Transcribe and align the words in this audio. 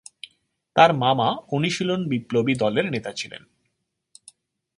তার 0.75 0.91
মামা 0.93 1.29
অনুশীলন 1.51 2.01
বিপ্লবী 2.07 2.53
দলের 2.55 2.85
নেতা 2.91 3.11
ছিলেন। 3.11 3.43